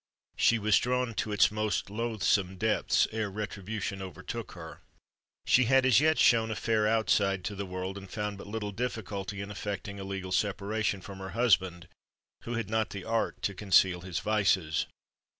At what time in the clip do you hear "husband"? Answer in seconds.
11.37-11.87